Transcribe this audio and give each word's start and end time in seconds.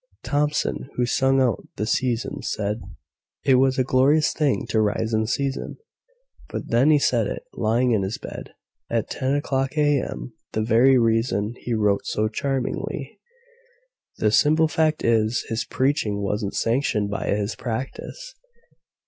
Thomson, 0.23 0.89
who 0.95 1.05
sung 1.05 1.39
about 1.39 1.67
the 1.75 1.85
"Seasons," 1.85 2.51
saidIt 2.57 3.59
was 3.59 3.77
a 3.77 3.83
glorious 3.83 4.33
thing 4.33 4.65
to 4.69 4.81
rise 4.81 5.13
in 5.13 5.27
season; 5.27 5.77
But 6.49 6.69
then 6.69 6.89
he 6.89 6.97
said 6.97 7.27
it—lying—in 7.27 8.01
his 8.01 8.17
bed, 8.17 8.55
At 8.89 9.11
ten 9.11 9.35
o'clock 9.35 9.77
A.M.,—the 9.77 10.63
very 10.63 10.95
reasonHe 10.95 11.75
wrote 11.77 12.07
so 12.07 12.27
charmingly. 12.27 13.19
The 14.17 14.31
simple 14.31 14.67
fact 14.67 15.03
is, 15.05 15.45
His 15.49 15.65
preaching 15.65 16.23
was 16.23 16.43
n't 16.43 16.55
sanctioned 16.55 17.11
by 17.11 17.27
his 17.27 17.55
practice. 17.55 18.33